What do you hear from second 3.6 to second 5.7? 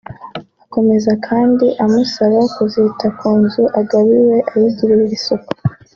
agabiwe ayigirira isuku